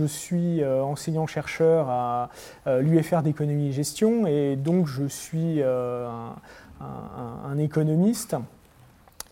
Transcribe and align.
je 0.00 0.06
suis 0.06 0.64
enseignant-chercheur 0.64 1.88
à 1.88 2.30
l'UFR 2.66 3.22
d'économie 3.22 3.68
et 3.68 3.72
gestion 3.72 4.26
et 4.26 4.56
donc 4.56 4.86
je 4.86 5.04
suis 5.06 5.62
un, 5.62 6.34
un, 6.80 7.58
économiste 7.58 8.36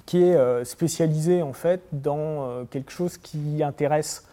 qui 0.05 0.23
est 0.23 0.65
spécialisé 0.65 1.43
en 1.43 1.53
fait 1.53 1.81
dans 1.93 2.67
quelque 2.71 2.93
chose 2.93 3.17
qui 3.17 3.63
intéresse 3.63 4.27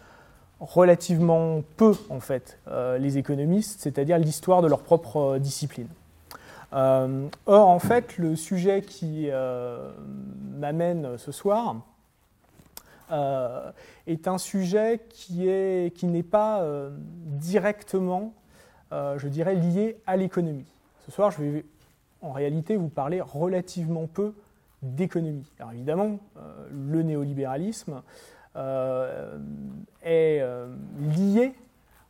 relativement 0.60 1.62
peu 1.76 1.94
en 2.10 2.20
fait 2.20 2.58
les 2.98 3.16
économistes, 3.16 3.80
c'est-à-dire 3.80 4.18
l'histoire 4.18 4.60
de 4.60 4.68
leur 4.68 4.80
propre 4.80 5.38
discipline. 5.38 5.88
Euh, 6.72 7.28
or, 7.46 7.68
en 7.68 7.78
fait, 7.78 8.18
le 8.18 8.36
sujet 8.36 8.82
qui 8.82 9.28
euh, 9.30 9.90
m'amène 10.58 11.16
ce 11.16 11.32
soir 11.32 11.76
euh, 13.10 13.70
est 14.06 14.28
un 14.28 14.38
sujet 14.38 15.00
qui, 15.08 15.48
est, 15.48 15.94
qui 15.94 16.06
n'est 16.06 16.22
pas 16.22 16.66
directement, 17.26 18.34
je 18.90 19.28
dirais, 19.28 19.54
lié 19.54 19.98
à 20.06 20.16
l'économie. 20.16 20.66
Ce 21.06 21.12
soir, 21.12 21.30
je 21.30 21.42
vais 21.42 21.64
en 22.22 22.32
réalité 22.32 22.76
vous 22.76 22.88
parler 22.88 23.20
relativement 23.20 24.06
peu 24.06 24.34
d'économie. 24.82 25.50
Alors 25.58 25.72
évidemment, 25.72 26.18
le 26.70 27.02
néolibéralisme 27.02 28.02
est 30.02 30.42
lié 31.16 31.54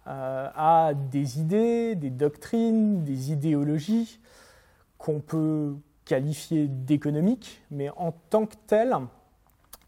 à 0.07 0.93
des 1.11 1.41
idées, 1.41 1.95
des 1.95 2.11
doctrines, 2.11 3.05
des 3.05 3.33
idéologies 3.33 4.21
qu'on 4.99 5.21
peut 5.21 5.75
qualifier 6.07 6.69
d'économique, 6.69 7.61
mais 7.71 7.91
en 7.91 8.13
tant 8.31 8.47
que 8.47 8.55
tel, 8.67 8.97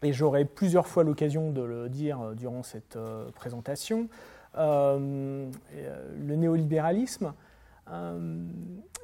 et 0.03 0.13
j'aurai 0.13 0.45
plusieurs 0.45 0.87
fois 0.87 1.03
l'occasion 1.03 1.51
de 1.51 1.61
le 1.61 1.89
dire 1.89 2.21
euh, 2.21 2.33
durant 2.33 2.63
cette 2.63 2.95
euh, 2.95 3.29
présentation, 3.31 4.07
euh, 4.57 5.49
le 6.19 6.35
néolibéralisme 6.35 7.33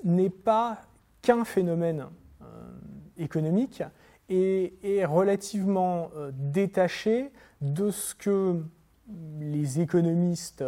n'est 0.04 0.30
pas 0.30 0.80
qu'un 1.24 1.44
phénomène 1.44 2.06
économique 3.18 3.82
et 4.30 4.76
est 4.84 5.06
relativement 5.06 6.12
détaché 6.34 7.32
de 7.62 7.90
ce 7.90 8.14
que 8.14 8.62
les 9.40 9.80
économistes 9.80 10.64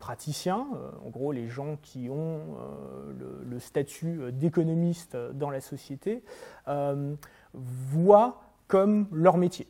praticiens, 0.00 0.66
en 1.04 1.10
gros 1.10 1.30
les 1.30 1.48
gens 1.48 1.76
qui 1.82 2.10
ont 2.10 2.40
le, 3.48 3.60
statut 3.60 4.32
d'économiste 4.32 5.16
dans 5.34 5.50
la 5.50 5.60
société, 5.60 6.24
voient 7.54 8.40
comme 8.72 9.06
leur 9.12 9.36
métier. 9.36 9.68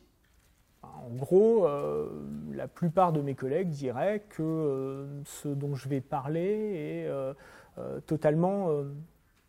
En 0.81 1.09
gros, 1.09 1.67
la 2.53 2.69
plupart 2.69 3.11
de 3.11 3.19
mes 3.19 3.35
collègues 3.35 3.67
diraient 3.67 4.23
que 4.29 5.05
ce 5.25 5.49
dont 5.49 5.75
je 5.75 5.89
vais 5.89 5.99
parler 5.99 7.03
est 7.03 8.05
totalement 8.07 8.69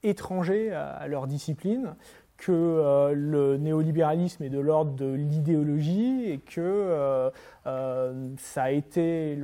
étranger 0.02 0.72
à, 0.72 1.06
leur 1.06 1.28
discipline 1.28 1.94
que 2.36 2.52
euh, 2.52 3.12
le 3.14 3.56
néolibéralisme 3.58 4.42
est 4.42 4.50
de 4.50 4.58
l'ordre 4.58 4.92
de 4.92 5.12
l'idéologie 5.12 6.30
et 6.30 6.38
que 6.38 6.60
euh, 6.60 7.30
euh, 7.66 8.28
ça 8.38 8.64
a 8.64 8.70
été 8.70 9.38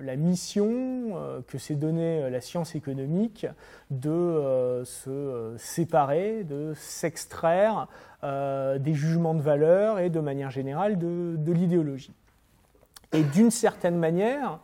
la 0.00 0.16
mission 0.16 1.14
que 1.48 1.58
s'est 1.58 1.74
donnée 1.74 2.30
la 2.30 2.40
science 2.40 2.74
économique 2.74 3.46
de 3.90 4.82
se 4.84 5.54
séparer, 5.58 6.44
de 6.44 6.72
s'extraire 6.76 7.88
des 8.22 8.94
jugements 8.94 9.34
de 9.34 9.40
valeur 9.40 10.00
et 10.00 10.10
de 10.10 10.20
manière 10.20 10.50
générale 10.50 10.98
de, 10.98 11.52
l'idéologie. 11.52 12.12
Et 13.12 13.22
d'une 13.22 13.50
certaine 13.50 13.96
manière, 13.96 14.58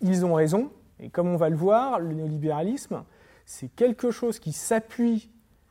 ils 0.00 0.24
ont 0.24 0.34
raison, 0.34 0.70
et 1.00 1.08
comme 1.08 1.28
on 1.28 1.36
va 1.36 1.48
le 1.48 1.56
voir, 1.56 1.98
le 1.98 2.14
néolibéralisme, 2.14 3.04
c'est 3.46 3.68
quelque 3.68 4.10
chose 4.10 4.38
qui 4.38 4.52
s'appuie 4.52 5.30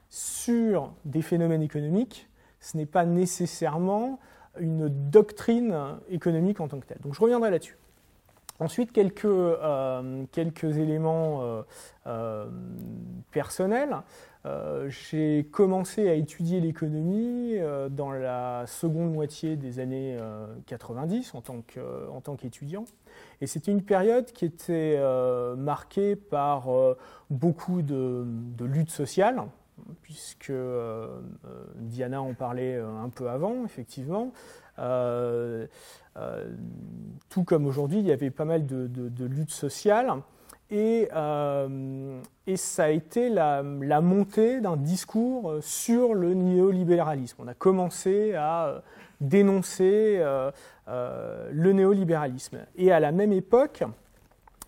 sur 0.09 0.93
des 1.05 1.21
phénomènes 1.21 1.61
économiques, 1.61 2.29
ce 2.59 2.77
n'est 2.77 2.85
pas 2.85 3.05
nécessairement 3.05 4.19
une 4.59 4.89
doctrine 4.89 5.97
économique 6.09 6.59
en 6.59 6.67
tant 6.67 6.79
que 6.79 6.85
telle. 6.85 6.99
Donc 6.99 7.13
je 7.13 7.21
reviendrai 7.21 7.51
là-dessus. 7.51 7.77
Ensuite, 8.59 8.91
quelques, 8.91 9.23
euh, 9.25 10.25
quelques 10.33 10.77
éléments 10.77 11.41
euh, 11.43 11.61
euh, 12.07 12.49
personnels. 13.31 13.97
J'ai 14.87 15.47
commencé 15.51 16.09
à 16.09 16.13
étudier 16.13 16.59
l'économie 16.59 17.57
dans 17.91 18.11
la 18.11 18.63
seconde 18.65 19.13
moitié 19.13 19.57
des 19.57 19.79
années 19.79 20.17
90 20.65 21.35
en 21.35 21.41
tant 22.21 22.35
qu'étudiant. 22.35 22.85
Et 23.41 23.47
c'était 23.47 23.71
une 23.71 23.83
période 23.83 24.31
qui 24.31 24.45
était 24.45 24.97
marquée 25.55 26.15
par 26.15 26.69
beaucoup 27.29 27.83
de, 27.83 28.23
de 28.25 28.65
luttes 28.65 28.89
sociales, 28.89 29.43
puisque 30.01 30.49
euh, 30.49 31.19
euh, 31.45 31.63
Diana 31.75 32.21
en 32.21 32.33
parlait 32.33 32.75
euh, 32.75 32.87
un 33.03 33.09
peu 33.09 33.29
avant, 33.29 33.65
effectivement. 33.65 34.31
tout 37.29 37.43
comme 37.43 37.65
aujourd'hui, 37.65 37.99
il 37.99 38.07
y 38.07 38.11
avait 38.11 38.31
pas 38.31 38.45
mal 38.45 38.65
de, 38.65 39.25
luttes 39.25 39.51
sociales. 39.51 40.11
Et, 40.71 41.09
ça 42.55 42.83
a 42.83 42.89
été 42.89 43.29
la, 43.29 43.61
montée 44.01 44.61
d'un 44.61 44.77
discours 44.77 45.55
sur 45.61 46.13
le 46.13 46.33
néolibéralisme. 46.33 47.43
On 47.43 47.47
a 47.47 47.53
commencé 47.53 48.35
à 48.35 48.81
dénoncer 49.21 50.23
le 50.87 51.71
néolibéralisme. 51.71 52.59
Et 52.77 52.91
à 52.91 52.99
la 52.99 53.11
même 53.11 53.33
époque, 53.33 53.83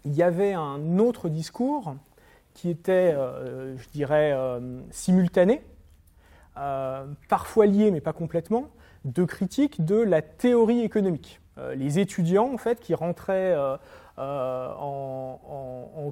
il 0.05 0.13
y 0.13 0.23
avait 0.23 0.53
un 0.53 0.99
autre 0.99 1.29
discours 1.29 1.95
qui 2.53 2.69
était, 2.69 3.13
euh, 3.16 3.78
je 3.78 3.89
dirais, 3.89 4.31
euh, 4.34 4.81
simultané, 4.91 5.62
euh, 6.57 7.06
parfois 7.29 7.66
lié 7.66 7.91
mais 7.91 8.01
pas 8.01 8.13
complètement, 8.13 8.69
de 9.06 9.23
critique 9.23 9.85
de 9.85 9.95
la 9.95 10.22
théorie 10.22 10.81
économique. 10.81 11.40
les 11.75 12.00
étudiants, 12.00 12.51
en 12.51 12.57
fait, 12.57 12.79
qui 12.79 12.95
rentraient 12.95 13.56
en, 14.17 15.39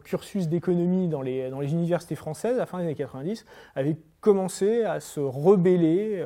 cursus 0.06 0.48
d'économie 0.48 1.10
dans 1.10 1.22
les, 1.22 1.50
universités 1.50 2.16
françaises 2.16 2.56
à 2.56 2.60
la 2.60 2.66
fin 2.66 2.78
des 2.78 2.86
années 2.86 2.96
90 2.96 3.46
avaient 3.76 3.98
commencé 4.22 4.84
à 4.84 5.02
se 5.02 5.20
rebeller 5.20 6.26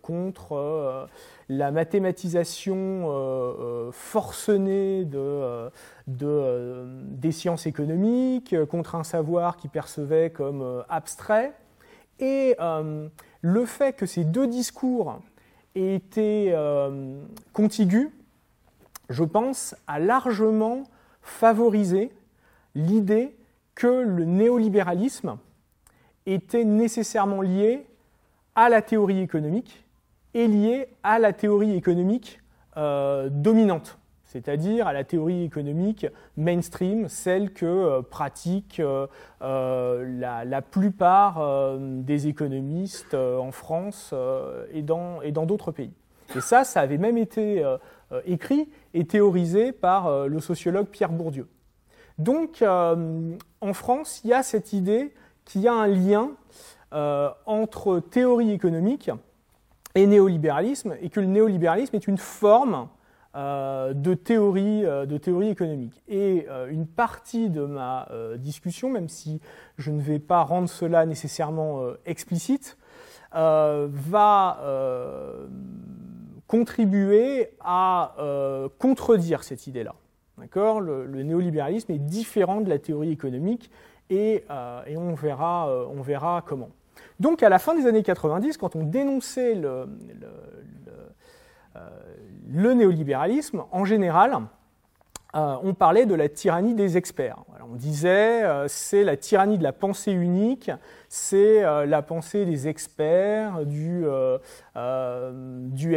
contre 0.00 1.08
la 1.48 1.72
mathématisation 1.72 3.90
forcenée 3.90 5.04
de 5.04 5.70
de, 6.10 6.86
des 7.02 7.32
sciences 7.32 7.66
économiques, 7.66 8.52
euh, 8.52 8.66
contre 8.66 8.94
un 8.94 9.04
savoir 9.04 9.56
qui 9.56 9.68
percevait 9.68 10.30
comme 10.30 10.62
euh, 10.62 10.82
abstrait. 10.88 11.52
Et 12.18 12.56
euh, 12.60 13.08
le 13.40 13.64
fait 13.64 13.94
que 13.94 14.06
ces 14.06 14.24
deux 14.24 14.46
discours 14.46 15.20
aient 15.74 15.94
été 15.94 16.54
contigus, 17.52 18.10
je 19.08 19.24
pense, 19.24 19.74
a 19.86 19.98
largement 19.98 20.84
favorisé 21.22 22.12
l'idée 22.74 23.36
que 23.74 23.86
le 23.86 24.24
néolibéralisme 24.24 25.38
était 26.26 26.64
nécessairement 26.64 27.42
lié 27.42 27.86
à 28.54 28.68
la 28.68 28.82
théorie 28.82 29.20
économique 29.20 29.84
et 30.34 30.46
lié 30.46 30.88
à 31.02 31.18
la 31.18 31.32
théorie 31.32 31.74
économique 31.74 32.40
dominante 32.76 34.00
c'est-à-dire 34.30 34.86
à 34.86 34.92
la 34.92 35.02
théorie 35.02 35.42
économique 35.42 36.06
mainstream, 36.36 37.08
celle 37.08 37.52
que 37.52 37.66
euh, 37.66 38.00
pratiquent 38.00 38.78
euh, 38.78 39.08
euh, 39.42 40.44
la, 40.44 40.62
plupart 40.62 41.44
des 41.78 42.28
économistes 42.28 43.14
en 43.14 43.50
France 43.50 44.14
et 44.72 44.82
dans 44.82 45.46
d'autres 45.46 45.72
pays. 45.72 45.92
Et 46.36 46.40
ça, 46.40 46.62
ça 46.62 46.80
avait 46.80 46.98
même 46.98 47.18
été 47.18 47.64
écrit 48.24 48.68
et 48.94 49.04
théorisé 49.04 49.72
par 49.72 50.26
le 50.26 50.40
sociologue 50.40 50.86
Pierre 50.86 51.12
Bourdieu. 51.12 51.48
Donc, 52.18 52.62
en 52.62 53.72
France, 53.72 54.20
il 54.24 54.30
y 54.30 54.32
a 54.32 54.42
cette 54.42 54.72
idée 54.72 55.14
qu'il 55.44 55.62
y 55.62 55.68
a 55.68 55.74
un 55.74 55.86
lien 55.86 56.30
entre 57.46 58.00
théorie 58.00 58.50
économique 58.50 59.10
et 59.94 60.06
néolibéralisme, 60.06 60.96
et 61.00 61.10
que 61.10 61.20
le 61.20 61.26
néolibéralisme 61.26 61.96
est 61.96 62.06
une 62.06 62.18
forme 62.18 62.88
euh, 63.36 63.92
de, 63.94 64.14
théorie, 64.14 64.84
euh, 64.84 65.06
de 65.06 65.16
théorie 65.16 65.50
économique. 65.50 66.02
Et 66.08 66.46
euh, 66.48 66.68
une 66.68 66.86
partie 66.86 67.48
de 67.48 67.64
ma 67.64 68.08
discussion, 68.38 68.90
même 68.90 69.08
si 69.08 69.40
je 69.78 69.90
ne 69.90 70.00
vais 70.00 70.18
pas 70.18 70.42
rendre 70.42 70.68
cela 70.68 71.06
nécessairement 71.06 71.82
explicite, 72.06 72.76
va 73.32 74.58
contribuer 76.50 77.50
à 77.60 78.16
contredire 78.78 79.44
cette 79.44 79.68
idée-là. 79.68 79.94
Le, 80.36 81.22
néolibéralisme 81.22 81.92
est 81.92 81.98
différent 81.98 82.60
de 82.60 82.68
la 82.68 82.80
théorie 82.80 83.12
économique 83.12 83.70
et, 84.10 84.42
on, 84.48 85.14
verra, 85.14 85.72
on 85.88 86.02
verra 86.02 86.42
comment. 86.44 86.70
Donc 87.20 87.44
à 87.44 87.48
la 87.48 87.60
fin 87.60 87.76
des 87.76 87.86
années 87.86 88.02
90, 88.02 88.56
quand 88.56 88.74
on 88.74 88.82
dénonçait 88.82 89.54
le 89.54 89.86
néolibéralisme, 92.74 93.62
en 93.70 93.84
général, 93.84 94.40
euh, 95.36 95.56
on 95.62 95.74
parlait 95.74 96.06
de 96.06 96.14
la 96.14 96.28
tyrannie 96.28 96.74
des 96.74 96.96
experts. 96.96 97.44
on 97.62 97.76
disait 97.76 98.42
euh, 98.42 98.66
c'est 98.66 99.04
la 99.04 99.16
tyrannie 99.16 99.58
de 99.58 99.62
la 99.62 99.72
pensée 99.72 100.10
unique, 100.10 100.72
c'est 101.08 101.64
euh, 101.64 101.86
la 101.86 102.02
pensée 102.02 102.44
des 102.44 102.66
experts, 102.66 103.64
du, 103.64 104.04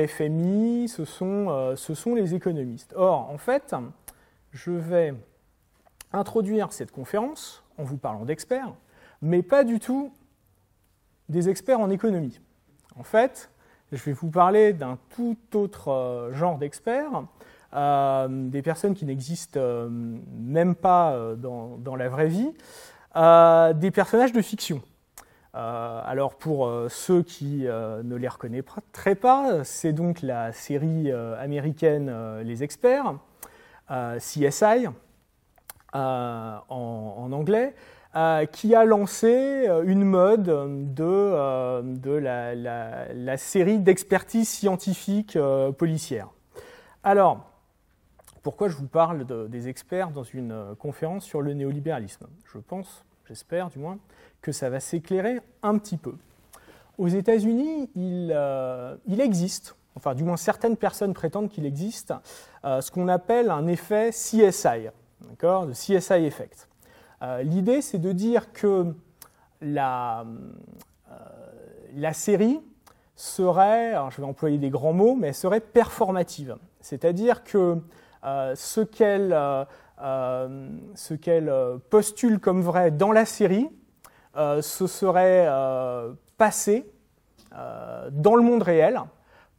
FMI, 0.07 0.87
ce 0.87 1.05
sont, 1.05 1.73
ce 1.75 1.93
sont 1.95 2.13
les 2.13 2.35
économistes. 2.35 2.93
Or, 2.95 3.29
en 3.31 3.37
fait, 3.39 3.75
je 4.51 4.71
vais 4.71 5.15
introduire 6.11 6.71
cette 6.71 6.91
conférence 6.91 7.63
en 7.79 7.83
vous 7.83 7.97
parlant 7.97 8.25
d'experts, 8.25 8.73
mais 9.21 9.41
pas 9.41 9.63
du 9.63 9.79
tout 9.79 10.13
des 11.29 11.49
experts 11.49 11.79
en 11.79 11.89
économie. 11.89 12.39
En 12.99 13.03
fait, 13.03 13.49
je 13.91 14.03
vais 14.03 14.13
vous 14.13 14.29
parler 14.29 14.73
d'un 14.73 14.99
tout 15.15 15.37
autre 15.55 16.29
genre 16.33 16.59
d'experts 16.59 17.23
euh, 17.75 18.27
des 18.29 18.61
personnes 18.61 18.93
qui 18.93 19.05
n'existent 19.05 19.59
euh, 19.59 19.89
même 19.89 20.75
pas 20.75 21.13
euh, 21.13 21.35
dans, 21.35 21.95
la 21.95 22.07
vraie 22.07 22.27
vie, 22.27 22.51
des 23.15 23.91
personnages 23.91 24.33
de 24.33 24.41
fiction. 24.41 24.81
alors 25.53 26.35
pour 26.35 26.67
ceux 26.89 27.21
qui 27.21 27.65
ne 27.65 28.15
les 28.15 28.27
reconnaîtraient 28.27 29.13
pas, 29.13 29.63
c'est 29.63 29.93
donc 29.93 30.23
la 30.23 30.51
série 30.51 31.11
américaine 31.11 32.11
Les 32.41 32.63
Experts, 32.63 33.13
CSI 34.17 34.87
en, 35.93 37.29
anglais, 37.31 37.75
qui 38.51 38.73
a 38.73 38.83
lancé 38.83 39.69
une 39.85 40.03
mode 40.03 40.95
de, 40.95 42.17
la, 42.17 43.37
série 43.37 43.77
d'expertise 43.77 44.49
scientifique 44.49 45.37
policière. 45.77 46.29
Alors, 47.03 47.52
pourquoi 48.43 48.67
je 48.67 48.75
vous 48.75 48.87
parle 48.87 49.25
des 49.49 49.69
experts 49.69 50.11
dans 50.11 50.23
une 50.23 50.51
euh, 50.51 50.75
conférence 50.75 51.23
sur 51.23 51.41
le 51.41 51.53
néolibéralisme 51.53 52.27
Je 52.43 52.59
pense, 52.59 53.05
j'espère 53.25 53.69
du 53.69 53.79
moins, 53.79 53.97
que 54.41 54.51
ça 54.51 54.69
va 54.69 54.81
s'éclairer 54.81 55.39
un 55.63 55.77
petit 55.77 55.97
peu. 55.97 56.13
Aux 56.97 57.07
États-Unis, 57.07 57.89
il, 57.95 58.31
euh, 58.35 58.95
existe, 59.07 59.75
enfin 59.95 60.13
du 60.13 60.23
moins 60.23 60.37
certaines 60.37 60.75
personnes 60.75 61.13
prétendent 61.13 61.49
qu'il 61.49 61.65
existe, 61.65 62.13
euh, 62.65 62.81
ce 62.81 62.91
qu'on 62.91 63.07
appelle 63.07 63.49
un 63.49 63.65
effet 63.65 64.09
CSI, 64.11 64.89
d'accord, 65.21 65.65
le 65.65 65.71
CSI 65.71 66.25
effect. 66.25 66.67
L'idée, 67.43 67.81
c'est 67.81 67.99
de 67.99 68.11
dire 68.11 68.51
que 68.51 68.93
la, 69.61 70.25
la 71.95 72.11
série 72.11 72.59
serait, 73.15 73.93
alors 73.93 74.11
je 74.11 74.19
vais 74.19 74.27
employer 74.27 74.57
des 74.57 74.69
grands 74.69 74.91
mots, 74.91 75.15
mais 75.15 75.29
elle 75.29 75.33
serait 75.33 75.61
performative. 75.61 76.57
C'est-à-dire 76.81 77.45
que 77.45 77.77
ce 78.55 78.81
qu'elle 78.81 79.33
euh, 79.33 79.65
euh, 80.01 81.77
postule 81.89 82.39
comme 82.39 82.61
vrai 82.61 82.91
dans 82.91 83.11
la 83.11 83.25
série, 83.25 83.69
ce 84.35 84.87
serait 84.87 85.47
passé 86.37 86.91
dans 87.51 88.35
le 88.35 88.41
monde 88.41 88.63
réel 88.63 88.99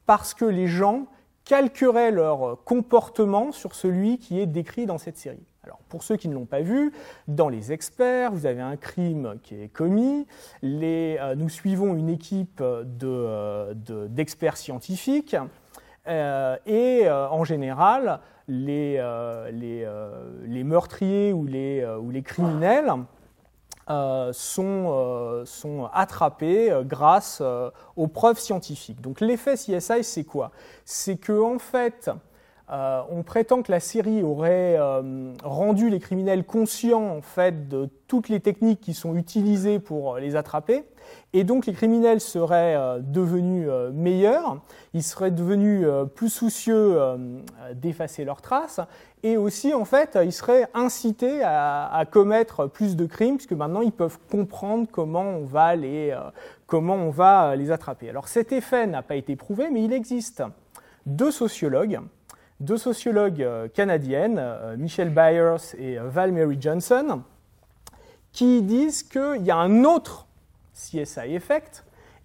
parce 0.05 0.35
que 0.35 0.45
les 0.45 0.67
gens 0.67 1.07
calqueraient 1.45 2.11
leur 2.11 2.65
comportement 2.65 3.53
sur 3.53 3.77
celui 3.77 4.19
qui 4.19 4.41
est 4.41 4.47
décrit 4.47 4.87
dans 4.87 4.99
cette 4.99 5.17
série. 5.17 5.47
Alors, 5.63 5.79
pour 5.89 6.03
ceux 6.03 6.17
qui 6.17 6.29
ne 6.29 6.35
l'ont 6.35 6.45
pas 6.45 6.61
vu, 6.61 6.93
dans 7.29 7.49
les 7.49 7.71
experts, 7.71 8.33
vous 8.33 8.47
avez 8.47 8.61
un 8.61 8.77
crime 8.77 9.37
qui 9.45 9.63
est 9.63 9.69
commis. 9.69 10.27
nous 10.63 11.49
suivons 11.49 11.95
une 11.95 12.09
équipe 12.09 12.61
d'experts 14.11 14.57
scientifiques. 14.57 15.37
et 16.09 17.09
en 17.09 17.45
général, 17.45 18.21
les, 18.49 18.97
euh, 18.99 19.51
euh, 19.53 20.31
les, 20.47 20.65
meurtriers 20.65 21.33
ou 21.33 21.47
les, 21.47 21.81
euh, 21.81 22.23
criminels 22.23 22.93
sont, 24.33 25.43
sont, 25.45 25.89
attrapés 25.93 26.73
grâce 26.85 27.43
aux 27.97 28.09
preuves 28.09 28.39
scientifiques. 28.39 29.01
Donc 29.01 29.21
l'effet 29.21 29.55
CSI, 29.55 30.03
c'est 30.03 30.25
quoi? 30.25 30.51
C'est 30.85 31.17
que 31.17 31.39
en 31.39 31.59
fait, 31.59 32.11
on 32.69 33.23
prétend 33.23 33.63
que 33.63 33.71
la 33.71 33.81
série 33.81 34.23
aurait 34.23 34.79
rendu 35.43 35.91
les 35.91 36.01
criminels 36.01 36.45
conscients 36.45 37.17
en 37.17 37.21
fait 37.21 37.69
de 37.69 37.89
toutes 38.09 38.29
les 38.29 38.41
techniques 38.41 38.81
qui 38.81 38.95
sont 38.95 39.17
utilisées 39.17 39.79
pour 39.79 40.19
les 40.19 40.37
attraper, 40.37 40.85
et 41.33 41.45
donc 41.45 41.67
les 41.67 41.73
criminels 41.73 42.21
seraient 42.21 42.77
euh, 42.77 43.01
devenus 43.01 43.67
euh, 43.69 43.91
meilleurs, 43.93 44.61
ils 44.93 45.03
seraient 45.03 45.31
devenus 45.31 45.85
euh, 45.85 46.05
plus 46.05 46.29
soucieux 46.29 46.99
d'effacer 47.75 48.25
leurs 48.25 48.41
traces, 48.41 48.81
et 49.23 49.37
aussi 49.37 49.75
en 49.75 49.85
fait 49.85 50.19
ils 50.23 50.33
seraient 50.33 50.69
incités 50.75 51.43
à, 51.43 52.05
commettre 52.11 52.67
plus 52.67 52.97
de 52.97 53.07
crimes, 53.07 53.37
puisque 53.37 53.53
maintenant 53.53 53.81
ils 53.81 53.93
peuvent 53.93 54.19
comprendre 54.31 54.87
comment 54.91 55.23
on 55.23 55.45
va 55.45 55.77
les, 55.77 56.17
comment 56.67 56.95
on 56.95 57.11
va 57.11 57.57
les 57.57 57.71
attraper. 57.71 58.11
Alors 58.11 58.29
cet 58.29 58.53
effet 58.53 58.87
n'a 58.87 59.03
pas 59.03 59.17
été 59.17 59.37
prouvé, 59.37 59.71
mais 59.71 59.83
il 59.83 59.93
existe 59.93 60.43
deux 61.07 61.31
sociologues, 61.31 62.01
deux 62.65 62.79
sociologues 62.79 63.47
canadiennes, 63.75 64.43
Michelle 64.79 65.11
Byers 65.11 65.75
et 65.79 65.99
Val 65.99 66.33
Mary 66.33 66.57
Johnson, 66.61 67.23
qui 68.33 68.63
disent 68.63 69.03
qu'il 69.03 69.43
y 69.43 69.51
a 69.51 69.57
un 69.57 69.85
autre 69.85 70.27
CSI 70.75 71.35
Effect, 71.35 71.85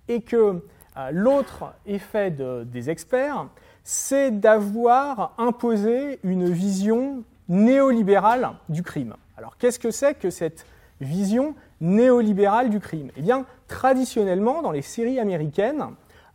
et 0.09 0.21
que 0.21 0.61
euh, 0.97 1.09
l'autre 1.13 1.73
effet 1.85 2.31
des 2.31 2.89
experts, 2.89 3.47
c'est 3.83 4.31
d'avoir 4.31 5.33
imposé 5.37 6.19
une 6.23 6.49
vision 6.49 7.23
néolibérale 7.47 8.51
du 8.67 8.83
crime. 8.83 9.15
Alors 9.37 9.57
qu'est-ce 9.57 9.79
que 9.79 9.91
c'est 9.91 10.15
que 10.15 10.29
cette 10.29 10.65
vision 10.99 11.55
néolibérale 11.79 12.69
du 12.69 12.79
crime? 12.79 13.11
Eh 13.15 13.21
bien, 13.21 13.45
traditionnellement, 13.67 14.61
dans 14.61 14.71
les 14.71 14.81
séries 14.81 15.19
américaines, 15.19 15.85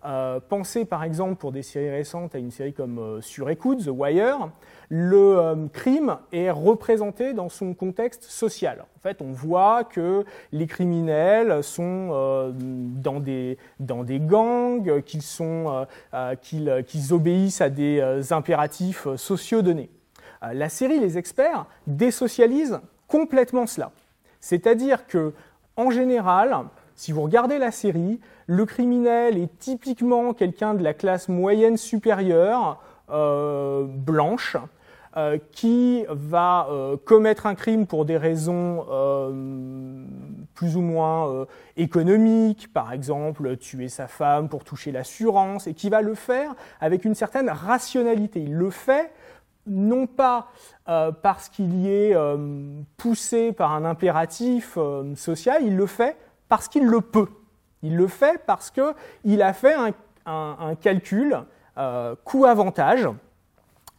euh, 0.04 0.38
pensez 0.48 0.84
par 0.84 1.02
exemple 1.02 1.36
pour 1.36 1.50
des 1.50 1.62
séries 1.62 1.90
récentes 1.90 2.34
à 2.34 2.38
une 2.38 2.50
série 2.50 2.74
comme 2.74 2.98
euh, 2.98 3.20
Sur 3.22 3.48
écoute, 3.48 3.84
The 3.84 3.88
Wire, 3.88 4.50
le 4.90 5.38
euh, 5.38 5.66
crime 5.72 6.18
est 6.30 6.50
représenté 6.50 7.32
dans 7.32 7.48
son 7.48 7.72
contexte 7.72 8.24
social. 8.24 8.84
En 8.96 9.00
fait, 9.00 9.22
on 9.22 9.32
voit 9.32 9.84
que 9.84 10.24
les 10.52 10.66
criminels 10.66 11.62
sont 11.62 12.54
dans, 12.54 13.20
des, 13.20 13.58
dans 13.80 14.02
des 14.02 14.18
gangs, 14.20 15.02
qu'ils, 15.02 16.84
qu'ils 16.86 17.12
obéissent 17.12 17.60
à 17.60 17.68
des 17.70 18.32
impératifs 18.32 19.08
sociaux 19.16 19.62
donnés. 19.62 19.90
la 20.42 20.68
série 20.68 21.00
Les 21.00 21.18
Experts 21.18 21.66
désocialise 21.86 22.80
complètement 23.08 23.66
cela. 23.66 23.90
C'est-à-dire 24.40 25.06
que, 25.06 25.32
en 25.76 25.90
général, 25.90 26.64
si 26.94 27.12
vous 27.12 27.22
regardez 27.22 27.58
la 27.58 27.70
série, 27.70 28.20
le 28.46 28.64
criminel 28.66 29.38
est 29.38 29.58
typiquement 29.58 30.32
quelqu'un 30.32 30.74
de 30.74 30.82
la 30.82 30.94
classe 30.94 31.28
moyenne 31.28 31.76
supérieure, 31.76 32.80
euh, 33.10 33.84
blanche, 33.86 34.56
euh, 35.16 35.38
qui 35.52 36.04
va 36.08 36.66
euh, 36.70 36.96
commettre 36.96 37.46
un 37.46 37.54
crime 37.54 37.86
pour 37.86 38.04
des 38.04 38.16
raisons 38.16 38.86
plus 40.54 40.76
ou 40.76 40.82
moins 40.82 41.46
économiques, 41.76 42.72
par 42.72 42.92
exemple 42.92 43.56
tuer 43.56 43.88
sa 43.88 44.06
femme 44.06 44.48
pour 44.48 44.62
toucher 44.62 44.92
l'assurance, 44.92 45.66
et 45.66 45.74
qui 45.74 45.90
va 45.90 46.00
le 46.00 46.14
faire 46.14 46.54
avec 46.80 47.04
une 47.04 47.14
certaine 47.14 47.50
rationalité. 47.50 48.40
Il 48.40 48.54
le 48.54 48.70
fait 48.70 49.10
non 49.66 50.06
pas 50.06 50.48
parce 50.84 51.48
qu'il 51.48 51.74
y 51.80 51.88
est 51.88 52.16
poussé 52.96 53.52
par 53.52 53.72
un 53.72 53.84
impératif 53.84 54.78
social, 55.16 55.62
il 55.64 55.76
le 55.76 55.86
fait 55.86 56.16
parce 56.48 56.68
qu'il 56.68 56.86
le 56.86 57.00
peut. 57.00 57.28
Il 57.82 57.96
le 57.96 58.06
fait 58.06 58.42
parce 58.46 58.70
qu'il 58.70 59.42
a 59.42 59.52
fait 59.52 59.74
un, 60.26 60.74
calcul 60.76 61.38
euh, 61.76 62.14
coût-avantage 62.24 63.08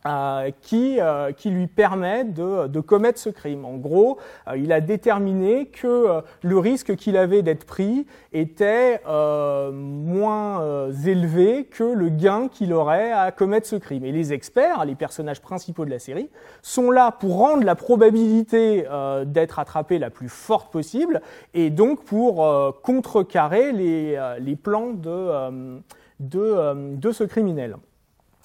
euh, 0.08 0.52
qui, 0.62 1.00
euh, 1.00 1.32
qui, 1.32 1.50
lui 1.50 1.66
permet 1.66 2.26
de, 2.26 2.68
de, 2.68 2.80
commettre 2.80 3.18
ce 3.18 3.32
crime. 3.32 3.66
En 3.66 3.78
gros, 3.78 4.20
euh, 4.48 4.56
il 4.56 4.72
a 4.72 4.80
déterminé 4.80 5.66
que 5.66 6.22
le 6.44 6.60
risque 6.60 6.96
qu'il 6.96 7.18
avait 7.18 7.42
d'être 7.42 7.66
pris 7.66 8.06
était 8.32 9.02
moins 9.08 10.92
élevé 11.08 11.66
que 11.66 11.84
le 11.84 12.10
gain 12.10 12.50
qu'il 12.50 12.72
aurait 12.74 13.12
à 13.14 13.32
commettre 13.32 13.66
ce 13.66 13.78
crime. 13.78 14.06
Et 14.06 14.12
les 14.12 14.32
experts, 14.32 14.86
les 14.86 14.94
personnages 14.94 15.42
principaux 15.42 15.86
de 15.86 15.90
la 15.90 15.98
série, 15.98 16.30
sont 16.62 16.92
là 16.92 17.12
pour 17.12 17.38
rendre 17.38 17.64
la 17.64 17.74
probabilité 17.74 18.86
d'être 19.26 19.58
attrapé 19.58 19.98
la 19.98 20.12
plus 20.12 20.30
forte 20.30 20.72
possible 20.72 21.22
et 21.56 21.72
donc 21.72 22.04
pour 22.04 22.48
contrecarrer 22.84 23.72
les, 23.72 24.36
les 24.40 24.56
plans 24.56 24.92
de, 24.92 25.82
de, 26.20 26.96
de 26.96 27.12
ce 27.12 27.24
criminel. 27.24 27.78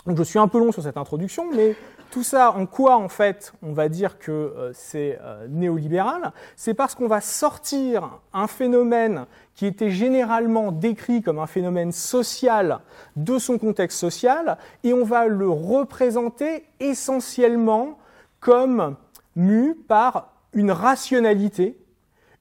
Donc 0.07 0.17
je 0.17 0.23
suis 0.23 0.39
un 0.39 0.49
peu 0.49 0.59
long 0.59 0.73
sur 0.73 0.83
cette 0.83 0.97
introduction, 0.97 1.45
mais 1.55 1.77
tout 2.11 2.23
ça, 2.23 2.53
en 2.53 2.67
quoi 2.67 2.97
en 2.97 3.09
fait 3.09 3.53
on 3.63 3.73
va 3.73 3.89
dire 3.89 4.19
que 4.19 4.33
euh, 4.33 4.71
c'est 4.73 5.19
euh, 5.23 5.47
néolibéral? 5.49 6.33
C'est 6.57 6.75
parce 6.75 6.95
qu'on 6.95 7.07
va 7.07 7.21
sortir 7.21 8.19
un 8.33 8.47
phénomène 8.47 9.27
qui 9.55 9.67
était 9.67 9.91
généralement 9.91 10.73
décrit 10.73 11.23
comme 11.23 11.39
un 11.39 11.47
phénomène 11.47 11.93
social 11.93 12.81
de 13.17 13.39
son 13.39 13.59
contexte 13.59 13.99
social, 13.99 14.57
et 14.85 14.95
on 14.95 15.05
va 15.05 15.27
le 15.27 15.51
représenter 15.51 16.65
essentiellement 16.81 17.99
comme 18.41 18.97
mu 19.37 19.75
par 19.75 20.33
une 20.55 20.73
rationalité, 20.73 21.79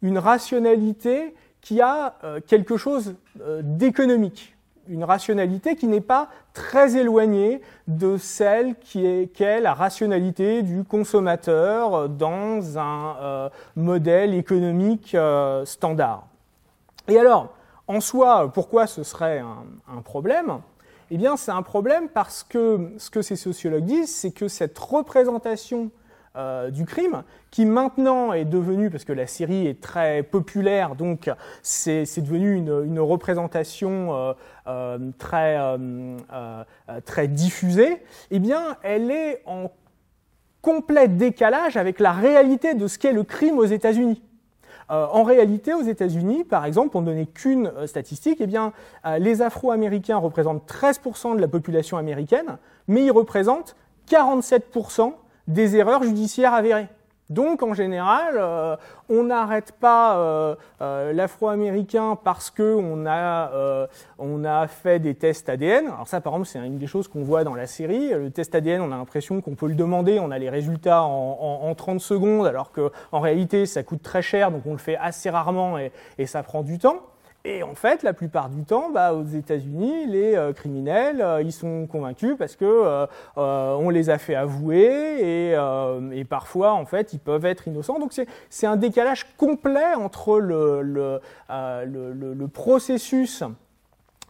une 0.02 0.18
rationalité 0.18 1.36
qui 1.62 1.82
a 1.82 2.16
euh, 2.24 2.40
quelque 2.40 2.78
chose 2.78 3.16
d'économique, 3.62 4.56
une 4.90 5.04
rationalité 5.04 5.76
qui 5.76 5.88
n'est 5.88 6.02
pas 6.02 6.30
très 6.54 6.98
éloignée 6.98 7.62
de 7.88 8.18
celle 8.18 8.76
qui 8.76 9.06
est, 9.06 9.60
la 9.62 9.74
rationalité 9.74 10.64
du 10.64 10.84
consommateur 10.84 12.10
dans 12.10 12.78
un 12.78 13.16
euh, 13.22 13.50
modèle 13.76 14.34
économique 14.34 15.16
standard. 15.66 16.28
Et 17.08 17.18
alors, 17.18 17.54
en 17.90 18.02
soi, 18.02 18.52
pourquoi 18.54 18.86
ce 18.86 19.02
serait 19.02 19.40
un, 19.40 20.02
problème? 20.02 20.60
Eh 21.10 21.18
bien, 21.18 21.38
c'est 21.38 21.52
un 21.52 21.64
problème 21.64 22.08
parce 22.08 22.44
que 22.44 22.92
ce 23.00 23.10
que 23.10 23.24
ces 23.24 23.36
sociologues 23.36 23.86
disent, 23.86 24.16
c'est 24.16 24.30
que 24.30 24.48
cette 24.48 24.78
représentation 24.78 25.90
euh, 26.40 26.72
du 26.72 26.86
crime, 26.86 27.24
qui 27.52 27.66
maintenant 27.66 28.32
est 28.32 28.46
devenue, 28.46 28.90
parce 28.90 29.04
que 29.04 29.12
la 29.12 29.28
série 29.28 29.68
est 29.68 29.82
très 29.82 30.24
populaire, 30.24 30.96
donc 30.96 31.30
c'est 31.64 32.06
devenu 32.22 32.56
une, 32.56 33.00
représentation 33.02 34.16
euh, 34.16 34.34
euh, 34.68 36.18
très, 37.04 37.28
diffusée, 37.28 38.02
eh 38.32 38.40
bien, 38.40 38.78
elle 38.84 39.12
est 39.12 39.42
en 39.46 39.70
complet 40.62 41.10
décalage 41.10 41.76
avec 41.76 42.00
la 42.00 42.14
réalité 42.14 42.74
de 42.74 42.88
ce 42.88 42.98
qu'est 42.98 43.12
le 43.12 43.24
crime 43.24 43.58
aux 43.58 43.66
États-Unis. 43.66 44.24
En 44.88 45.24
réalité, 45.24 45.74
aux 45.74 45.84
États-Unis, 45.84 46.46
par 46.46 46.64
exemple, 46.64 46.90
pour 46.90 47.02
ne 47.02 47.08
donner 47.08 47.26
qu'une 47.28 47.72
statistique, 47.86 48.38
eh 48.40 48.48
bien, 48.48 48.72
les 49.20 49.42
Afro-Américains 49.42 50.18
représentent 50.18 50.68
13% 50.68 51.36
de 51.36 51.42
la 51.42 51.48
population 51.50 51.98
américaine, 51.98 52.58
mais 52.88 53.04
ils 53.04 53.12
représentent 53.12 53.76
47% 54.10 55.14
des 55.50 55.76
erreurs 55.76 56.04
judiciaires 56.04 56.54
avérées. 56.54 56.88
Donc 57.30 57.62
en 57.62 57.76
général, 57.76 58.38
euh, 58.38 58.76
on 59.08 59.26
n'arrête 59.26 59.72
pas 59.74 60.18
euh, 60.18 60.56
euh, 60.82 61.14
l'afro-américain 61.14 62.18
parce 62.24 62.50
qu'on 62.50 63.06
a, 63.06 63.88
on 64.18 64.44
a 64.46 64.68
fait 64.68 65.00
des 65.00 65.14
tests 65.14 65.48
ADN. 65.48 65.86
Alors 65.88 66.08
ça 66.08 66.22
par 66.22 66.34
exemple 66.34 66.48
c'est 66.48 66.60
une 66.66 66.80
des 66.80 66.88
choses 66.88 67.08
qu'on 67.08 67.24
voit 67.24 67.44
dans 67.44 67.54
la 67.54 67.68
série. 67.68 68.10
Le 68.10 68.32
test 68.32 68.56
ADN, 68.56 68.82
on 68.82 68.92
a 68.92 68.98
l'impression 68.98 69.42
qu'on 69.42 69.54
peut 69.54 69.68
le 69.68 69.76
demander, 69.76 70.20
on 70.20 70.32
a 70.32 70.40
les 70.40 70.50
résultats 70.50 71.04
en, 71.04 71.60
en, 71.62 71.76
30 71.76 72.02
secondes 72.02 72.48
alors 72.48 72.72
qu'en 72.72 73.20
réalité 73.20 73.68
ça 73.68 73.84
coûte 73.84 74.02
très 74.02 74.24
cher 74.24 74.52
donc 74.52 74.64
on 74.66 74.72
le 74.72 74.80
fait 74.80 74.98
assez 74.98 75.30
rarement 75.30 75.78
et 75.78 76.26
ça 76.26 76.42
prend 76.42 76.64
du 76.64 76.80
temps. 76.80 77.04
Et 77.46 77.64
en 77.64 77.74
fait, 77.74 78.04
la 78.04 78.14
plupart 78.14 78.50
du 78.50 78.64
temps, 78.64 78.90
bah, 78.90 79.14
aux 79.14 79.24
États-Unis, 79.24 80.08
les 80.08 80.36
euh, 80.36 80.52
criminels, 80.52 81.22
euh, 81.22 81.42
ils 81.42 81.54
sont 81.54 81.88
convaincus 81.88 82.36
parce 82.38 82.58
que 82.58 82.66
euh, 82.66 83.08
on 83.36 83.90
les 83.90 84.10
a 84.10 84.18
fait 84.18 84.36
avouer 84.36 85.52
et, 85.54 86.26
parfois, 86.26 86.74
en 86.74 86.86
fait, 86.86 87.14
ils 87.14 87.20
peuvent 87.20 87.46
être 87.46 87.68
innocents. 87.68 87.98
Donc 88.00 88.14
c'est 88.50 88.68
un 88.68 88.76
décalage 88.76 89.26
complet 89.38 89.94
entre 89.96 90.40
le, 90.40 90.82
le, 90.82 91.22
le 91.48 92.48
processus 92.48 93.44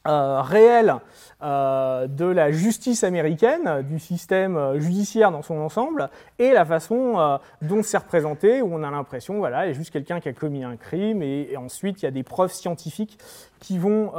euh, 0.09 0.41
réel 0.41 0.95
euh, 1.43 2.07
de 2.07 2.25
la 2.25 2.51
justice 2.51 3.03
américaine, 3.03 3.83
du 3.83 3.99
système 3.99 4.57
euh, 4.57 4.79
judiciaire 4.79 5.31
dans 5.31 5.43
son 5.43 5.59
ensemble, 5.59 6.09
et 6.39 6.51
la 6.51 6.65
façon 6.65 7.39
dont 7.61 7.83
c'est 7.83 7.97
représenté, 7.97 8.63
où 8.63 8.73
on 8.73 8.83
a 8.83 8.89
l'impression, 8.89 9.37
voilà, 9.37 9.65
il 9.65 9.69
y 9.69 9.71
a 9.71 9.73
juste 9.73 9.91
quelqu'un 9.91 10.19
qui 10.19 10.27
a 10.27 10.33
commis 10.33 10.63
un 10.63 10.77
crime, 10.77 11.21
et, 11.21 11.55
ensuite 11.57 12.01
il 12.01 12.05
y 12.05 12.07
a 12.07 12.11
des 12.11 12.23
preuves 12.23 12.51
scientifiques 12.51 13.19
qui 13.59 13.77
vont, 13.77 14.11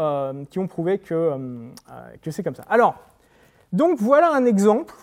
qui 0.50 0.60
prouvé 0.66 0.98
que, 0.98 1.32
que 2.22 2.30
c'est 2.30 2.44
comme 2.44 2.54
ça. 2.54 2.64
Alors, 2.68 2.94
donc 3.72 3.98
voilà 3.98 4.32
un 4.32 4.44
exemple 4.44 4.94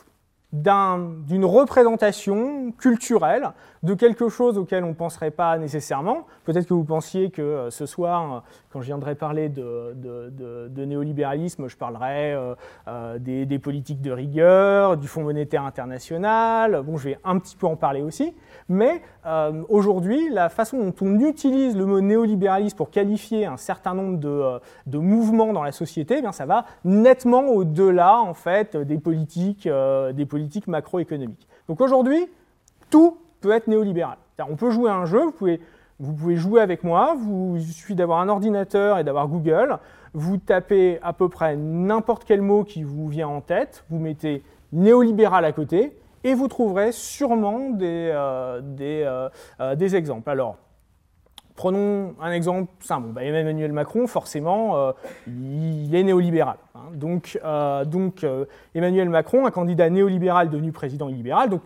d'une 0.53 1.45
représentation 1.45 2.71
culturelle 2.71 3.51
de 3.83 3.93
quelque 3.93 4.29
chose 4.29 4.57
auquel 4.57 4.83
on 4.83 4.89
ne 4.89 4.93
penserait 4.93 5.31
pas 5.31 5.57
nécessairement. 5.57 6.25
Peut-être 6.45 6.67
que 6.67 6.73
vous 6.73 6.83
pensiez 6.83 7.29
que 7.29 7.41
euh, 7.41 7.69
ce 7.69 7.85
soir, 7.85 8.43
quand 8.71 8.81
je 8.81 8.87
viendrai 8.87 9.15
parler 9.15 9.49
de, 9.49 10.85
néolibéralisme, 10.85 11.67
je 11.67 11.77
parlerai 11.77 12.33
euh, 12.33 12.55
euh, 12.87 13.19
des, 13.19 13.59
politiques 13.59 14.01
de 14.01 14.11
rigueur, 14.11 14.97
du 14.97 15.07
Fonds 15.07 15.23
monétaire 15.23 15.63
international. 15.63 16.81
Bon, 16.83 16.97
je 16.97 17.09
vais 17.09 17.19
un 17.23 17.39
petit 17.39 17.55
peu 17.55 17.67
en 17.67 17.75
parler 17.75 18.01
aussi. 18.01 18.33
Mais 18.69 19.01
aujourd'hui, 19.67 20.29
la 20.29 20.47
façon 20.47 20.77
dont 20.77 20.93
on 21.01 21.19
utilise 21.19 21.75
le 21.75 21.85
mot 21.85 21.99
néolibéralisme 21.99 22.77
pour 22.77 22.89
qualifier 22.89 23.45
un 23.45 23.57
certain 23.57 23.93
nombre 23.93 24.17
de, 24.85 24.97
mouvements 24.97 25.51
dans 25.51 25.63
la 25.63 25.71
société, 25.73 26.15
eh 26.19 26.21
bien, 26.21 26.31
ça 26.31 26.45
va 26.45 26.65
nettement 26.85 27.47
au-delà 27.47 28.19
en 28.19 28.33
fait 28.33 28.77
des 28.77 28.97
politiques, 28.97 29.67
des 29.67 30.25
politiques 30.25 30.36
macroéconomiques. 30.67 31.47
Donc 31.67 31.81
aujourd'hui, 31.81 32.27
tout 32.89 33.17
peut 33.41 33.51
être 33.51 33.67
néolibéral. 33.67 34.17
On 34.49 34.55
peut 34.55 34.71
jouer 34.71 34.89
à 34.89 34.95
un 34.95 35.05
jeu, 35.05 35.23
vous 35.23 35.31
pouvez, 35.31 35.59
vous 35.99 36.13
pouvez 36.13 36.35
jouer 36.35 36.61
avec 36.61 36.83
moi, 36.83 37.15
vous, 37.17 37.55
il 37.57 37.63
suffit 37.63 37.95
d'avoir 37.95 38.19
un 38.19 38.29
ordinateur 38.29 38.99
et 38.99 39.03
d'avoir 39.03 39.27
Google, 39.27 39.79
vous 40.13 40.37
tapez 40.37 40.99
à 41.01 41.13
peu 41.13 41.29
près 41.29 41.55
n'importe 41.55 42.23
quel 42.23 42.41
mot 42.41 42.63
qui 42.63 42.83
vous 42.83 43.07
vient 43.07 43.27
en 43.27 43.41
tête, 43.41 43.83
vous 43.89 43.99
mettez 43.99 44.43
néolibéral 44.71 45.45
à 45.45 45.51
côté, 45.51 45.97
et 46.23 46.33
vous 46.33 46.47
trouverez 46.47 46.91
sûrement 46.91 47.69
des, 47.69 48.11
euh, 48.13 48.61
euh, 48.81 49.29
euh, 49.61 49.75
des, 49.75 49.95
exemples. 49.95 50.29
Alors, 50.29 50.57
prenons 51.57 52.15
un 52.21 52.31
exemple 52.31 52.71
simple. 52.79 53.09
Bah, 53.09 53.25
Emmanuel 53.25 53.73
Macron, 53.73 54.07
forcément, 54.07 54.93
il 55.27 55.93
est 55.93 56.03
néolibéral. 56.03 56.55
Hein. 56.73 56.91
Donc, 56.93 57.37
donc 57.87 58.25
Emmanuel 58.73 59.09
Macron, 59.09 59.45
un 59.45 59.51
candidat 59.51 59.89
néolibéral 59.89 60.49
devenu 60.49 60.71
président 60.71 61.09
illibéral, 61.09 61.49
donc 61.49 61.61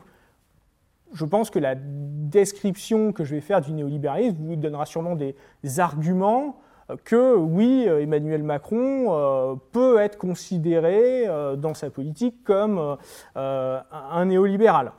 je 1.13 1.25
pense 1.25 1.49
que 1.49 1.59
la 1.59 1.75
description 1.75 3.11
que 3.11 3.23
je 3.23 3.35
vais 3.35 3.41
faire 3.41 3.61
du 3.61 3.73
néolibéralisme 3.73 4.37
vous 4.39 4.55
donnera 4.55 4.85
sûrement 4.85 5.15
des 5.15 5.35
arguments 5.79 6.55
euh, 6.89 6.95
que 7.03 7.35
oui, 7.35 7.85
euh, 7.87 8.01
Emmanuel 8.01 8.43
Macron 8.43 9.07
euh, 9.09 9.55
peut 9.71 9.99
être 9.99 10.17
considéré 10.17 11.25
dans 11.57 11.73
sa 11.73 11.89
politique 11.89 12.43
comme 12.43 12.97
un 13.35 14.25
néolibéral. 14.25 14.91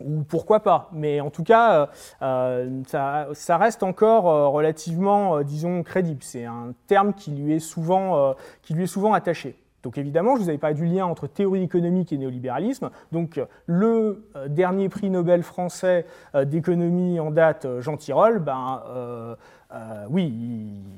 Ou 0.00 0.22
pourquoi 0.22 0.60
pas, 0.60 0.88
mais 0.92 1.20
en 1.20 1.30
tout 1.30 1.44
cas, 1.44 1.90
ça, 2.20 3.56
reste 3.56 3.82
encore 3.82 4.52
relativement, 4.52 5.42
disons, 5.42 5.82
crédible. 5.82 6.22
C'est 6.22 6.44
un 6.44 6.72
terme 6.86 7.12
qui 7.14 7.32
lui 7.32 7.54
est 7.54 7.60
souvent, 7.60 8.34
qui 8.62 8.74
lui 8.74 8.84
est 8.84 8.88
souvent 8.88 9.12
attaché. 9.12 9.56
Donc 9.82 9.96
évidemment, 9.96 10.36
je 10.36 10.42
vous 10.42 10.48
avais 10.48 10.58
pas 10.58 10.74
du 10.74 10.86
lien 10.86 11.06
entre 11.06 11.26
théorie 11.26 11.62
économique 11.62 12.12
et 12.12 12.18
néolibéralisme. 12.18 12.90
Donc 13.12 13.40
le 13.66 14.24
euh, 14.36 14.48
dernier 14.48 14.88
prix 14.88 15.08
Nobel 15.08 15.42
français 15.42 16.04
euh, 16.34 16.44
d'économie 16.44 17.20
en 17.20 17.30
date, 17.30 17.64
euh, 17.64 17.80
Jean 17.80 17.96
Tirole, 17.96 18.40
ben, 18.40 18.82
oui, 20.08 20.32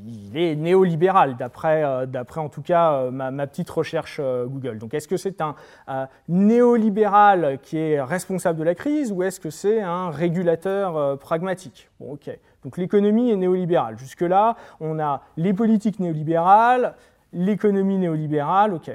il, 0.07 0.37
est 0.39 0.55
néolibéral, 0.55 1.37
d'après 1.37 1.83
en 1.85 2.49
tout 2.49 2.63
cas 2.63 3.11
ma, 3.11 3.47
petite 3.49 3.69
recherche 3.69 4.21
Google. 4.21 4.79
Donc 4.79 4.95
est-ce 4.95 5.09
que 5.09 5.17
c'est 5.17 5.41
un 5.41 5.57
néolibéral 6.29 7.59
qui 7.63 7.79
est 7.79 8.01
responsable 8.01 8.61
de 8.61 8.65
la 8.65 8.77
crise 8.77 9.11
ou 9.11 9.25
est-ce 9.25 9.41
que 9.41 9.51
c'est 9.51 9.81
un 9.81 10.11
régulateur 10.11 11.19
pragmatique? 11.19 11.91
Bon, 11.99 12.13
ok. 12.13 12.31
Donc 12.63 12.77
l'économie 12.77 13.31
est 13.31 13.37
néolibérale. 13.37 13.99
Jusque-là, 13.99 14.55
on 14.81 15.01
a 15.01 15.23
les 15.37 15.53
politiques 15.53 15.99
néolibérales, 15.99 16.95
l'économie 17.33 17.99
néolibérale, 17.99 18.75
ok. 18.75 18.91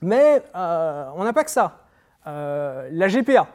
Mais 0.00 0.42
euh, 0.54 1.06
on 1.16 1.24
n'a 1.24 1.32
pas 1.32 1.44
que 1.44 1.50
ça. 1.50 1.78
Euh, 2.26 2.88
la 2.92 3.08
GPA. 3.08 3.46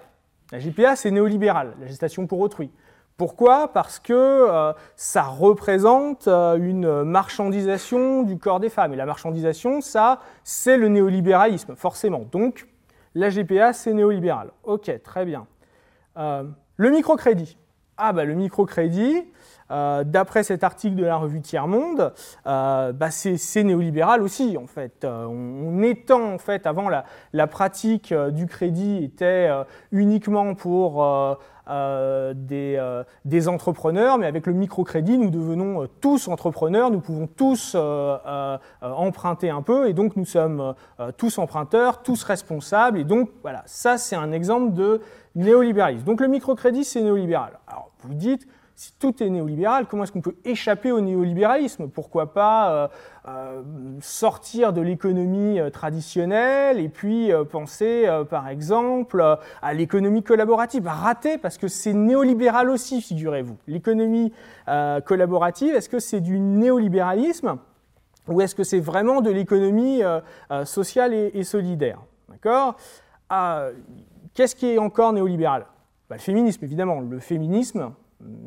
La 0.52 0.60
GPA, 0.60 0.96
c'est 0.96 1.12
néolibéral, 1.12 1.74
la 1.80 1.88
gestation 1.88 2.26
pour 2.26 2.40
autrui. 2.40 2.72
Pourquoi? 3.18 3.74
Parce 3.74 4.00
que 4.00 4.14
euh, 4.14 4.72
ça 4.96 5.24
représente 5.24 6.28
une 6.28 7.04
marchandisation 7.04 8.24
du 8.24 8.38
corps 8.38 8.60
des 8.60 8.70
femmes. 8.70 8.94
Et 8.94 8.96
la 8.96 9.06
marchandisation, 9.06 9.82
ça, 9.82 10.22
c'est 10.44 10.78
le 10.78 10.88
néolibéralisme, 10.88 11.76
forcément. 11.76 12.26
Donc, 12.32 12.68
la 13.16 13.30
GPA, 13.30 13.74
c'est 13.74 13.94
néolibéral. 13.94 14.52
Ok, 14.64 14.92
très 15.04 15.26
bien. 15.26 15.48
le 16.16 16.90
microcrédit. 16.90 17.58
Ah, 17.98 18.14
bah, 18.14 18.24
le 18.24 18.36
microcrédit, 18.36 19.26
euh, 19.70 20.04
d'après 20.04 20.44
cet 20.44 20.64
article 20.64 20.96
de 20.96 21.04
la 21.04 21.18
revue 21.18 21.42
Tiers 21.42 21.68
Monde, 21.68 22.14
euh, 22.46 22.94
bah, 22.94 23.12
c'est 23.12 23.64
néolibéral 23.64 24.22
aussi 24.22 24.58
en 24.58 24.68
fait. 24.68 25.04
Euh, 25.04 25.26
on, 25.26 25.82
étend 25.84 26.34
en 26.34 26.38
fait 26.38 26.66
avant 26.66 26.90
la, 26.90 27.48
pratique 27.48 28.14
du 28.14 28.46
crédit 28.48 29.04
était 29.04 29.50
uniquement 29.92 30.56
pour 30.56 31.06
des, 31.68 33.02
des, 33.26 33.48
entrepreneurs, 33.48 34.18
mais 34.18 34.26
avec 34.26 34.48
le 34.48 34.54
microcrédit, 34.54 35.18
nous 35.18 35.30
devenons 35.30 35.88
tous 36.02 36.28
entrepreneurs, 36.28 36.90
nous 36.90 37.00
pouvons 37.00 37.28
tous 37.28 37.78
emprunter 38.82 39.50
un 39.50 39.62
peu, 39.62 39.88
et 39.88 39.94
donc 39.94 40.16
nous 40.16 40.26
sommes 40.26 40.74
tous 41.18 41.38
emprunteurs, 41.38 42.02
tous 42.02 42.24
responsables, 42.24 43.00
et 43.00 43.04
donc 43.04 43.30
voilà, 43.44 43.64
ça 43.66 43.98
c'est 43.98 44.16
un 44.16 44.32
exemple 44.32 44.74
de 44.74 45.00
néolibéralisme. 45.36 46.04
Donc 46.04 46.20
le 46.20 46.28
microcrédit, 46.28 46.84
c'est 46.84 47.02
néolibéral. 47.02 47.60
Alors 47.68 47.92
vous 48.02 48.16
dites, 48.16 48.48
si 48.78 48.94
tout 49.00 49.24
est 49.24 49.30
néolibéral, 49.32 49.88
comment 49.88 50.04
est-ce 50.04 50.12
qu'on 50.12 50.22
peut 50.22 50.36
échapper 50.46 50.92
au 50.92 51.02
néolibéralisme? 51.02 51.88
Pourquoi 51.88 52.32
pas 52.32 52.72
euh, 52.72 52.88
euh, 53.28 53.64
sortir 54.02 54.72
de 54.72 54.82
l'économie 54.82 55.60
euh, 55.60 55.72
traditionnelle 55.72 56.80
et 56.80 56.88
puis 56.88 57.32
penser, 57.50 58.08
par 58.30 58.48
exemple, 58.48 59.38
à 59.64 59.74
l'économie 59.74 60.22
collaborative? 60.22 60.86
Raté, 60.86 61.40
parce 61.40 61.58
que 61.58 61.68
c'est 61.68 61.94
néolibéral 61.94 62.70
aussi, 62.70 63.02
figurez-vous. 63.02 63.58
L'économie 63.66 64.32
collaborative, 65.06 65.74
est-ce 65.74 65.90
que 65.90 66.00
c'est 66.00 66.22
du 66.22 66.40
néolibéralisme 66.40 67.58
ou 68.28 68.42
est-ce 68.42 68.54
que 68.54 68.64
c'est 68.64 68.80
vraiment 68.80 69.22
de 69.22 69.32
l'économie 69.32 70.02
sociale 70.66 71.16
et, 71.16 71.44
solidaire? 71.44 72.00
D'accord? 72.30 72.76
Qu'est-ce 74.36 74.56
qui 74.56 74.68
est 74.68 74.78
encore 74.78 75.14
néolibéral? 75.14 75.66
Bah, 76.10 76.18
Le 76.18 76.22
féminisme, 76.22 76.64
évidemment. 76.64 77.00
Le 77.00 77.20
féminisme, 77.20 77.92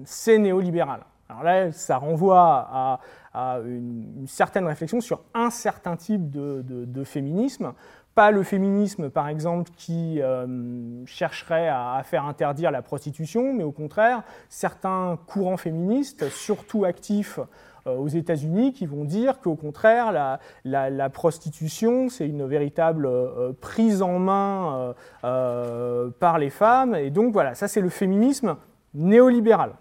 c'est 0.05 0.39
néolibéral. 0.39 1.01
Alors 1.31 1.45
là, 1.45 1.73
ça 1.73 1.97
renvoie 1.97 2.99
à, 3.35 3.61
une, 3.65 4.27
certaine 4.27 4.67
réflexion 4.67 5.01
sur 5.01 5.23
un 5.33 5.51
certain 5.51 5.97
type 5.97 6.31
de, 6.31 7.05
féminisme, 7.05 7.73
pas 8.17 8.33
le 8.33 8.43
féminisme, 8.43 9.09
par 9.09 9.29
exemple, 9.29 9.71
qui 9.77 10.21
euh, 10.21 11.07
chercherait 11.07 11.69
à, 11.69 12.03
faire 12.05 12.25
interdire 12.25 12.73
la 12.73 12.83
prostitution, 12.83 13.53
mais 13.53 13.63
au 13.63 13.71
contraire, 13.71 14.25
certains 14.49 15.19
courants 15.29 15.57
féministes, 15.57 16.29
surtout 16.31 16.85
actifs 16.85 17.39
euh, 17.87 17.97
aux 17.97 18.09
États-Unis, 18.09 18.73
qui 18.73 18.87
vont 18.87 19.05
dire 19.05 19.39
qu'au 19.39 19.55
contraire, 19.55 20.39
la, 20.65 21.11
prostitution, 21.11 22.09
c'est 22.09 22.27
une 22.27 22.45
véritable 22.45 23.07
euh, 23.07 23.53
prise 23.61 24.03
en 24.03 24.19
main 24.19 24.95
par 25.23 26.39
les 26.39 26.51
femmes. 26.51 26.97
Et 26.97 27.11
donc 27.11 27.33
voilà, 27.33 27.55
ça 27.55 27.69
c'est 27.69 27.81
le 27.81 27.89
féminisme 27.89 28.57
néolibéral. 28.95 29.75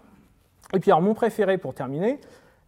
Et 0.72 0.80
puis 0.80 0.90
alors 0.90 1.02
mon 1.02 1.14
préféré 1.14 1.58
pour 1.58 1.74
terminer, 1.74 2.20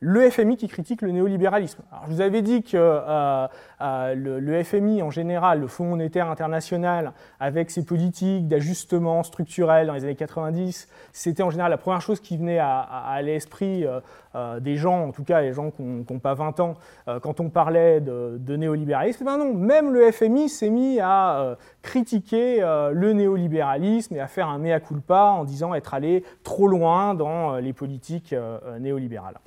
le 0.04 0.28
FMI 0.28 0.56
qui 0.56 0.66
critique 0.66 1.00
le 1.00 1.12
néolibéralisme. 1.12 1.80
Alors, 1.92 2.06
je 2.08 2.14
vous 2.14 2.20
avais 2.20 2.42
dit 2.42 2.64
que 2.64 2.76
euh, 2.76 3.46
euh, 3.80 4.14
le, 4.16 4.62
FMI 4.64 5.00
en 5.00 5.10
général, 5.10 5.60
le 5.60 5.68
Fonds 5.68 5.84
monétaire 5.84 6.28
international, 6.28 7.12
avec 7.38 7.70
ses 7.70 7.84
politiques 7.84 8.48
d'ajustement 8.48 9.22
structurel 9.22 9.86
dans 9.86 9.94
les 9.94 10.02
années 10.02 10.16
90, 10.16 10.88
c'était 11.12 11.44
en 11.44 11.50
général 11.50 11.70
la 11.70 11.76
première 11.76 12.00
chose 12.00 12.18
qui 12.18 12.36
venait 12.36 12.58
à, 12.58 13.20
l'esprit 13.22 13.86
euh, 14.34 14.58
des 14.58 14.74
gens, 14.74 15.06
en 15.06 15.12
tout 15.12 15.22
cas 15.22 15.40
les 15.40 15.52
gens 15.52 15.70
qui 15.70 15.82
n'ont 15.82 16.18
pas 16.18 16.34
20 16.34 16.58
ans, 16.58 16.74
quand 17.22 17.38
on 17.38 17.48
parlait 17.48 18.00
de, 18.00 18.56
néolibéralisme. 18.56 19.24
Ben 19.24 19.38
non, 19.38 19.54
même 19.54 19.92
le 19.92 20.10
FMI 20.10 20.48
s'est 20.48 20.70
mis 20.70 20.98
à 20.98 21.56
critiquer 21.82 22.60
le 22.60 23.12
néolibéralisme 23.12 24.16
et 24.16 24.20
à 24.20 24.26
faire 24.26 24.48
un 24.48 24.58
mea 24.58 24.80
culpa 24.80 25.34
en 25.36 25.44
disant 25.44 25.74
être 25.74 25.94
allé 25.94 26.24
trop 26.42 26.66
loin 26.66 27.14
dans 27.14 27.56
les 27.56 27.72
politiques 27.72 28.34
néolibérales. 28.80 29.38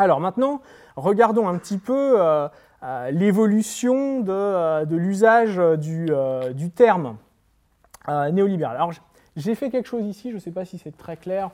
Alors 0.00 0.20
maintenant, 0.20 0.62
regardons 0.94 1.48
un 1.48 1.58
petit 1.58 1.76
peu 1.76 2.20
euh, 2.20 2.48
euh, 2.84 3.10
l'évolution 3.10 4.20
de, 4.20 4.30
euh, 4.30 4.84
l'usage 4.88 5.60
du, 5.78 6.70
terme 6.70 7.16
néolibéral. 8.06 8.76
Alors 8.76 8.92
j'ai 9.36 9.54
fait 9.56 9.70
quelque 9.70 9.88
chose 9.88 10.04
ici, 10.04 10.30
je 10.30 10.36
ne 10.36 10.40
sais 10.40 10.52
pas 10.52 10.64
si 10.64 10.78
c'est 10.78 10.96
très 10.96 11.16
clair, 11.16 11.50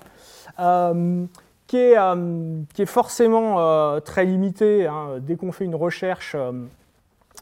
qui 1.66 1.76
est, 1.78 2.86
forcément 2.86 4.00
très 4.02 4.26
limité. 4.26 4.86
Hein. 4.86 5.18
dès 5.20 5.36
qu'on 5.36 5.50
fait 5.50 5.64
une 5.64 5.74
recherche 5.74 6.36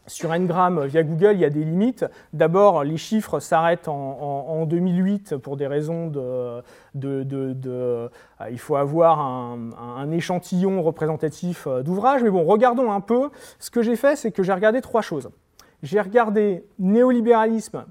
sur 0.06 0.37
Ngram 0.37 0.85
via 0.87 1.02
Google, 1.02 1.32
il 1.35 1.40
y 1.40 1.44
a 1.44 1.50
des 1.50 1.64
limites. 1.64 2.04
D'abord, 2.32 2.85
les 2.85 2.97
chiffres 2.97 3.40
s'arrêtent 3.40 3.88
en, 3.88 4.66
2008 4.66 5.37
pour 5.37 5.56
des 5.56 5.66
raisons 5.66 6.09
de... 6.09 6.62
Euh, 7.04 8.09
il 8.50 8.59
faut 8.59 8.76
avoir 8.76 9.21
un, 9.21 10.11
échantillon 10.11 10.82
représentatif 10.82 11.66
euh, 11.66 11.82
d'ouvrages. 11.82 12.23
Mais 12.23 12.30
bon, 12.30 12.45
regardons 12.45 12.91
un 12.91 13.00
peu. 13.00 13.30
Ce 13.58 13.71
que 13.71 13.82
j'ai 13.82 13.97
fait, 13.97 14.17
c'est 14.17 14.32
que 14.32 14.43
j'ai 14.43 14.52
regardé 14.52 14.80
trois 14.80 15.02
choses. 15.02 15.30
J'ai 15.82 16.00
regardé 16.00 16.65
néolibéralisme 16.78 17.84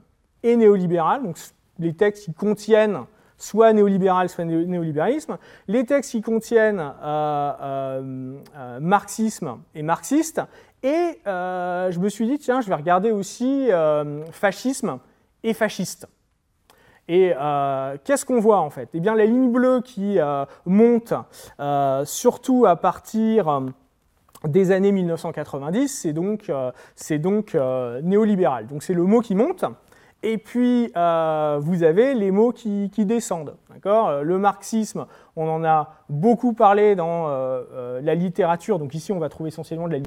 et 0.44 0.56
néolibéral, 0.56 1.24
donc 1.24 1.38
les 1.80 1.94
textes 1.94 2.26
qui 2.26 2.34
contiennent 2.34 3.02
soit 3.42 3.74
néolibéral, 3.74 4.30
soit 4.30 4.46
néolibéralisme. 4.46 5.38
Les 5.68 5.86
textes 5.86 6.12
qui 6.12 6.22
contiennent 6.22 6.94
euh, 7.04 8.40
marxisme 8.80 9.58
et 9.74 9.82
marxiste, 9.82 10.42
et 10.84 11.20
euh, 11.28 11.92
je 11.92 12.00
me 12.00 12.10
suis 12.10 12.28
dit, 12.28 12.40
tiens, 12.40 12.62
je 12.62 12.68
vais 12.68 12.76
regarder 12.76 13.12
aussi 13.12 13.72
euh, 13.72 14.26
fascisme 14.32 15.00
et 15.44 15.54
fasciste. 15.54 16.08
Et 17.08 17.34
euh, 17.36 17.98
qu'est-ce 18.04 18.26
qu'on 18.26 18.40
voit 18.40 18.60
en 18.60 18.70
fait? 18.70 18.90
Eh 18.94 19.00
bien, 19.00 19.16
la 19.16 19.26
ligne 19.26 19.52
bleue 19.52 19.82
qui 19.82 20.18
monte 20.66 21.14
surtout 22.06 22.66
à 22.66 22.76
partir 22.76 23.62
des 24.46 24.72
années 24.72 24.92
1990, 24.92 25.88
c'est 25.88 26.14
donc, 26.14 26.52
donc 27.20 27.54
néolibéral. 28.04 28.68
Donc 28.68 28.82
c'est 28.82 28.94
le 28.94 29.04
mot 29.04 29.22
qui 29.22 29.36
monte. 29.36 29.66
Et 30.24 30.38
puis, 30.38 30.88
vous 30.94 31.84
avez 31.84 32.14
les 32.14 32.32
mots 32.32 32.54
qui, 32.54 32.90
qui 32.92 33.06
descendent. 33.06 33.58
Le 33.84 34.38
marxisme, 34.38 35.06
on 35.36 35.50
en 35.50 35.64
a 35.66 35.96
beaucoup 36.08 36.54
parlé 36.54 36.96
dans 36.96 37.28
la 38.02 38.16
littérature. 38.16 38.80
Donc 38.80 38.96
ici, 38.96 39.12
on 39.12 39.20
va 39.20 39.28
trouver 39.28 39.50
essentiellement 39.50 39.88
de 39.88 39.94
la 39.94 40.00